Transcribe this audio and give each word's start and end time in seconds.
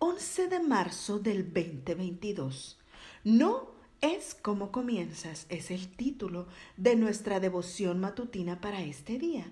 11 0.00 0.46
de 0.46 0.60
marzo 0.60 1.18
del 1.18 1.52
2022. 1.52 2.78
No 3.24 3.72
es 4.00 4.36
como 4.36 4.70
comienzas, 4.70 5.46
es 5.48 5.72
el 5.72 5.88
título 5.88 6.46
de 6.76 6.94
nuestra 6.94 7.40
devoción 7.40 7.98
matutina 7.98 8.60
para 8.60 8.80
este 8.82 9.18
día. 9.18 9.50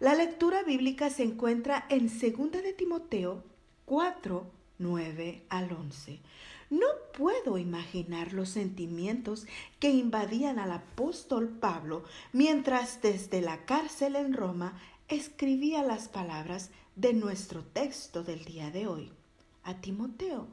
La 0.00 0.16
lectura 0.16 0.64
bíblica 0.64 1.10
se 1.10 1.22
encuentra 1.22 1.86
en 1.90 2.08
2 2.08 2.50
de 2.62 2.72
Timoteo 2.72 3.44
4, 3.84 4.50
9 4.78 5.42
al 5.48 5.72
11. 5.72 6.20
No 6.70 6.86
puedo 7.16 7.56
imaginar 7.56 8.32
los 8.32 8.48
sentimientos 8.48 9.46
que 9.78 9.90
invadían 9.90 10.58
al 10.58 10.72
apóstol 10.72 11.48
Pablo 11.48 12.02
mientras 12.32 13.00
desde 13.00 13.40
la 13.40 13.64
cárcel 13.64 14.16
en 14.16 14.32
Roma 14.32 14.76
escribía 15.06 15.84
las 15.84 16.08
palabras 16.08 16.70
de 16.96 17.14
nuestro 17.14 17.62
texto 17.62 18.24
del 18.24 18.44
día 18.44 18.72
de 18.72 18.88
hoy. 18.88 19.12
A 19.64 19.80
Timoteo, 19.80 20.48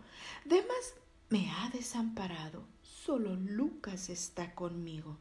Demas 0.46 0.96
me 1.30 1.50
ha 1.52 1.70
desamparado, 1.70 2.64
solo 2.84 3.36
Lucas 3.36 4.10
está 4.10 4.54
conmigo. 4.54 5.18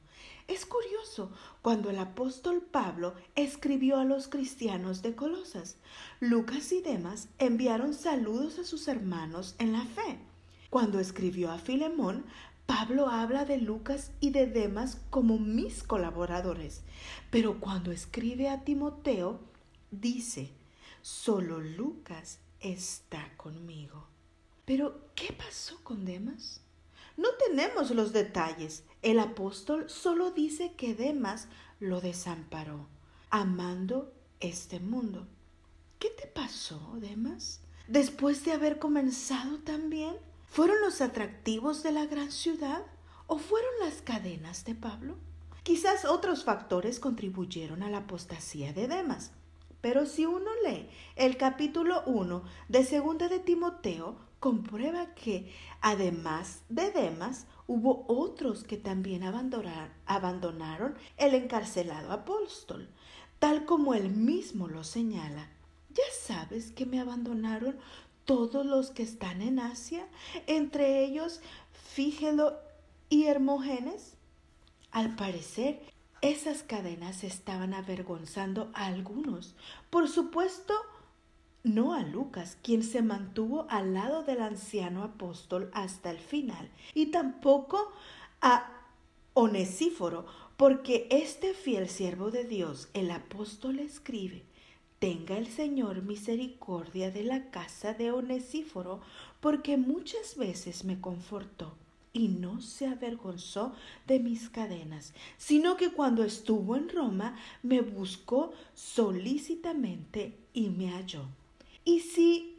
Es 0.48 0.66
curioso 0.66 1.30
cuando 1.62 1.90
el 1.90 1.98
apóstol 1.98 2.62
Pablo 2.62 3.14
escribió 3.34 3.98
a 3.98 4.04
los 4.04 4.28
cristianos 4.28 5.02
de 5.02 5.14
Colosas. 5.14 5.76
Lucas 6.20 6.72
y 6.72 6.82
Demas 6.82 7.28
enviaron 7.38 7.94
saludos 7.94 8.58
a 8.58 8.64
sus 8.64 8.88
hermanos 8.88 9.54
en 9.58 9.72
la 9.72 9.84
fe. 9.84 10.18
Cuando 10.70 10.98
escribió 10.98 11.50
a 11.50 11.58
Filemón, 11.58 12.24
Pablo 12.66 13.08
habla 13.08 13.44
de 13.44 13.58
Lucas 13.58 14.10
y 14.20 14.30
de 14.30 14.46
Demas 14.46 14.98
como 15.10 15.38
mis 15.38 15.82
colaboradores, 15.82 16.82
pero 17.30 17.60
cuando 17.60 17.92
escribe 17.92 18.48
a 18.48 18.64
Timoteo, 18.64 19.40
dice, 19.90 20.50
solo 21.02 21.60
Lucas 21.60 22.38
está 22.64 23.32
conmigo. 23.36 24.08
Pero, 24.64 25.08
¿qué 25.14 25.32
pasó 25.32 25.78
con 25.84 26.04
Demas? 26.04 26.60
No 27.16 27.28
tenemos 27.46 27.90
los 27.92 28.12
detalles. 28.12 28.82
El 29.02 29.20
apóstol 29.20 29.88
solo 29.88 30.32
dice 30.32 30.72
que 30.76 30.94
Demas 30.94 31.46
lo 31.78 32.00
desamparó, 32.00 32.88
amando 33.30 34.12
este 34.40 34.80
mundo. 34.80 35.28
¿Qué 35.98 36.10
te 36.10 36.26
pasó, 36.26 36.96
Demas? 36.96 37.60
Después 37.86 38.44
de 38.44 38.52
haber 38.52 38.78
comenzado 38.78 39.58
tan 39.58 39.90
bien, 39.90 40.16
¿Fueron 40.54 40.80
los 40.82 41.00
atractivos 41.00 41.82
de 41.82 41.90
la 41.90 42.06
gran 42.06 42.30
ciudad 42.30 42.86
o 43.26 43.38
fueron 43.38 43.72
las 43.80 44.02
cadenas 44.02 44.64
de 44.64 44.76
Pablo? 44.76 45.16
Quizás 45.64 46.04
otros 46.04 46.44
factores 46.44 47.00
contribuyeron 47.00 47.82
a 47.82 47.90
la 47.90 47.98
apostasía 47.98 48.72
de 48.72 48.86
Demas. 48.86 49.32
Pero 49.84 50.06
si 50.06 50.24
uno 50.24 50.50
lee 50.66 50.88
el 51.14 51.36
capítulo 51.36 52.04
1 52.06 52.42
de 52.70 52.84
Segunda 52.86 53.28
de 53.28 53.38
Timoteo, 53.38 54.16
comprueba 54.40 55.14
que 55.14 55.52
además 55.82 56.62
de 56.70 56.90
Demas 56.90 57.44
hubo 57.66 58.06
otros 58.08 58.64
que 58.64 58.78
también 58.78 59.22
abandonaron 60.06 60.96
el 61.18 61.34
encarcelado 61.34 62.12
apóstol, 62.12 62.88
tal 63.38 63.66
como 63.66 63.92
él 63.92 64.08
mismo 64.08 64.68
lo 64.68 64.84
señala. 64.84 65.50
Ya 65.90 66.10
sabes 66.18 66.70
que 66.70 66.86
me 66.86 66.98
abandonaron 66.98 67.76
todos 68.24 68.64
los 68.64 68.90
que 68.90 69.02
están 69.02 69.42
en 69.42 69.58
Asia, 69.58 70.08
entre 70.46 71.04
ellos 71.04 71.42
Fígelo 71.72 72.58
y 73.10 73.24
Hermógenes? 73.24 74.14
Al 74.92 75.14
parecer, 75.14 75.82
esas 76.24 76.62
cadenas 76.62 77.22
estaban 77.22 77.74
avergonzando 77.74 78.70
a 78.72 78.86
algunos. 78.86 79.54
Por 79.90 80.08
supuesto, 80.08 80.72
no 81.62 81.92
a 81.92 82.00
Lucas, 82.00 82.56
quien 82.62 82.82
se 82.82 83.02
mantuvo 83.02 83.66
al 83.68 83.92
lado 83.92 84.22
del 84.22 84.40
anciano 84.40 85.02
apóstol 85.02 85.70
hasta 85.74 86.10
el 86.10 86.18
final, 86.18 86.70
y 86.94 87.06
tampoco 87.06 87.92
a 88.40 88.70
Onesíforo, 89.34 90.24
porque 90.56 91.08
este 91.10 91.52
fiel 91.52 91.90
siervo 91.90 92.30
de 92.30 92.44
Dios, 92.44 92.88
el 92.94 93.10
apóstol, 93.10 93.78
escribe, 93.78 94.44
Tenga 95.00 95.36
el 95.36 95.48
Señor 95.48 96.02
misericordia 96.04 97.10
de 97.10 97.24
la 97.24 97.50
casa 97.50 97.92
de 97.92 98.12
Onesíforo, 98.12 99.02
porque 99.40 99.76
muchas 99.76 100.36
veces 100.38 100.84
me 100.84 100.98
confortó 100.98 101.74
y 102.14 102.28
no 102.28 102.62
se 102.62 102.86
avergonzó 102.86 103.74
de 104.06 104.20
mis 104.20 104.48
cadenas, 104.48 105.12
sino 105.36 105.76
que 105.76 105.90
cuando 105.90 106.24
estuvo 106.24 106.76
en 106.76 106.88
Roma 106.88 107.36
me 107.62 107.82
buscó 107.82 108.54
solícitamente 108.74 110.32
y 110.54 110.70
me 110.70 110.90
halló. 110.90 111.26
Y 111.84 112.00
si 112.00 112.56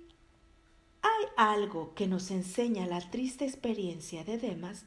hay 1.02 1.26
algo 1.38 1.96
que 1.96 2.06
nos 2.06 2.30
enseña 2.30 2.86
la 2.86 3.00
triste 3.10 3.46
experiencia 3.46 4.24
de 4.24 4.38
Demas, 4.38 4.86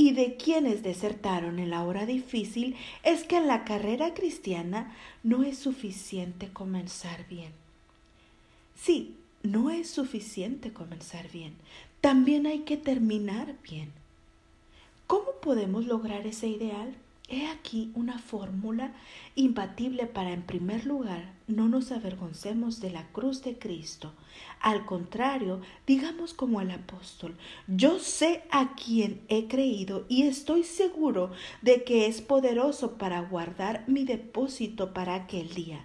y 0.00 0.12
de 0.12 0.36
quienes 0.36 0.82
desertaron 0.82 1.58
en 1.58 1.68
la 1.68 1.84
hora 1.84 2.06
difícil 2.06 2.74
es 3.02 3.24
que 3.24 3.36
en 3.36 3.46
la 3.46 3.66
carrera 3.66 4.14
cristiana 4.14 4.96
no 5.22 5.42
es 5.42 5.58
suficiente 5.58 6.48
comenzar 6.48 7.28
bien. 7.28 7.52
Sí, 8.74 9.14
no 9.42 9.68
es 9.68 9.90
suficiente 9.90 10.72
comenzar 10.72 11.30
bien, 11.30 11.54
también 12.00 12.46
hay 12.46 12.60
que 12.60 12.78
terminar 12.78 13.56
bien. 13.62 13.92
¿Cómo 15.10 15.32
podemos 15.42 15.86
lograr 15.86 16.24
ese 16.24 16.46
ideal? 16.46 16.94
He 17.28 17.48
aquí 17.48 17.90
una 17.96 18.20
fórmula 18.20 18.92
imbatible 19.34 20.06
para, 20.06 20.30
en 20.30 20.42
primer 20.42 20.86
lugar, 20.86 21.34
no 21.48 21.66
nos 21.66 21.90
avergoncemos 21.90 22.78
de 22.78 22.90
la 22.90 23.08
cruz 23.08 23.42
de 23.42 23.58
Cristo. 23.58 24.12
Al 24.60 24.86
contrario, 24.86 25.62
digamos 25.84 26.32
como 26.32 26.60
el 26.60 26.70
apóstol, 26.70 27.36
yo 27.66 27.98
sé 27.98 28.44
a 28.52 28.76
quien 28.76 29.22
he 29.26 29.48
creído 29.48 30.06
y 30.08 30.28
estoy 30.28 30.62
seguro 30.62 31.32
de 31.60 31.82
que 31.82 32.06
es 32.06 32.20
poderoso 32.20 32.96
para 32.96 33.20
guardar 33.20 33.82
mi 33.88 34.04
depósito 34.04 34.94
para 34.94 35.16
aquel 35.16 35.48
día. 35.52 35.84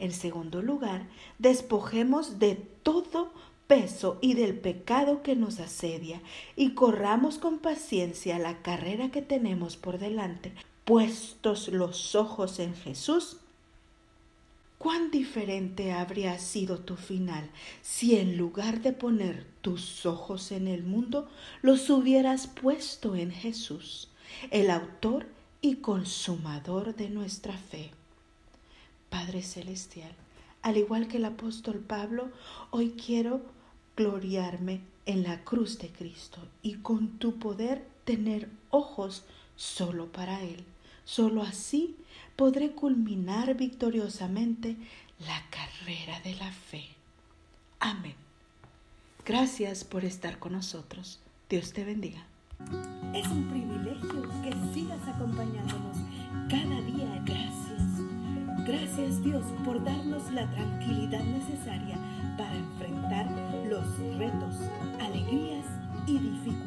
En 0.00 0.10
segundo 0.10 0.62
lugar, 0.62 1.06
despojemos 1.38 2.40
de 2.40 2.56
todo 2.56 3.30
peso 3.66 4.18
y 4.20 4.34
del 4.34 4.58
pecado 4.58 5.22
que 5.22 5.36
nos 5.36 5.60
asedia 5.60 6.20
y 6.56 6.70
corramos 6.70 7.38
con 7.38 7.58
paciencia 7.58 8.38
la 8.38 8.62
carrera 8.62 9.10
que 9.10 9.22
tenemos 9.22 9.76
por 9.76 9.98
delante 9.98 10.52
puestos 10.84 11.68
los 11.68 12.14
ojos 12.14 12.58
en 12.58 12.74
Jesús, 12.74 13.38
cuán 14.78 15.10
diferente 15.10 15.92
habría 15.92 16.38
sido 16.38 16.78
tu 16.78 16.96
final 16.96 17.48
si 17.82 18.16
en 18.16 18.36
lugar 18.36 18.82
de 18.82 18.92
poner 18.92 19.46
tus 19.62 20.04
ojos 20.04 20.52
en 20.52 20.68
el 20.68 20.82
mundo, 20.82 21.28
los 21.62 21.88
hubieras 21.88 22.46
puesto 22.46 23.16
en 23.16 23.30
Jesús, 23.30 24.08
el 24.50 24.70
autor 24.70 25.26
y 25.62 25.76
consumador 25.76 26.94
de 26.94 27.08
nuestra 27.08 27.56
fe. 27.56 27.90
Padre 29.08 29.42
Celestial, 29.42 30.12
al 30.64 30.78
igual 30.78 31.08
que 31.08 31.18
el 31.18 31.26
apóstol 31.26 31.78
Pablo, 31.78 32.30
hoy 32.70 32.92
quiero 32.92 33.42
gloriarme 33.98 34.80
en 35.04 35.22
la 35.22 35.44
cruz 35.44 35.78
de 35.78 35.90
Cristo 35.90 36.38
y 36.62 36.76
con 36.76 37.18
tu 37.18 37.38
poder 37.38 37.86
tener 38.06 38.48
ojos 38.70 39.24
solo 39.56 40.10
para 40.10 40.40
Él. 40.40 40.64
Solo 41.04 41.42
así 41.42 41.96
podré 42.34 42.70
culminar 42.70 43.54
victoriosamente 43.58 44.78
la 45.18 45.42
carrera 45.50 46.18
de 46.20 46.34
la 46.36 46.50
fe. 46.50 46.86
Amén. 47.78 48.14
Gracias 49.26 49.84
por 49.84 50.06
estar 50.06 50.38
con 50.38 50.52
nosotros. 50.52 51.20
Dios 51.50 51.74
te 51.74 51.84
bendiga. 51.84 52.24
Es 53.14 53.28
un 53.28 53.50
privilegio 53.50 54.30
que 54.42 54.50
sigas 54.72 55.06
acompañándonos 55.08 55.98
cada 56.48 56.80
día. 56.80 57.43
Gracias 58.66 59.22
Dios 59.22 59.44
por 59.62 59.84
darnos 59.84 60.30
la 60.32 60.46
tranquilidad 60.50 61.22
necesaria 61.22 61.98
para 62.38 62.56
enfrentar 62.56 63.26
los 63.68 63.84
retos, 64.16 64.56
alegrías 65.02 65.66
y 66.06 66.18
dificultades. 66.18 66.63